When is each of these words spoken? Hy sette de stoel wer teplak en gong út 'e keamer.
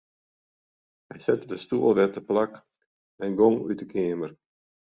Hy 1.11 1.17
sette 1.23 1.47
de 1.51 1.57
stoel 1.63 1.95
wer 1.97 2.11
teplak 2.11 2.53
en 3.23 3.33
gong 3.39 3.59
út 3.69 3.81
'e 3.83 3.87
keamer. 3.91 4.31